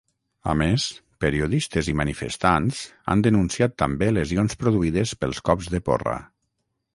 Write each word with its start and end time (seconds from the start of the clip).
A 0.51 0.53
més, 0.59 0.85
periodistes 1.25 1.89
i 1.93 1.95
manifestants 1.99 2.79
han 3.13 3.21
denunciat 3.27 3.77
també 3.83 4.09
lesions 4.15 4.59
produïdes 4.65 5.15
pels 5.23 5.45
cops 5.51 5.71
de 5.77 5.83
porra. 5.93 6.17